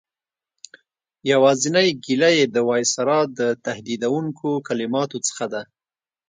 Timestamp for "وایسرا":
2.69-3.19